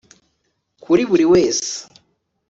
[0.83, 1.73] kuri buri wese